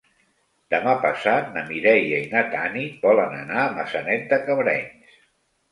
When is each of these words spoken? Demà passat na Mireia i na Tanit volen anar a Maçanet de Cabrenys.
Demà 0.73 0.95
passat 1.03 1.51
na 1.57 1.63
Mireia 1.67 2.23
i 2.23 2.31
na 2.33 2.43
Tanit 2.57 3.07
volen 3.09 3.37
anar 3.45 3.63
a 3.67 3.71
Maçanet 3.79 4.29
de 4.35 4.43
Cabrenys. 4.51 5.19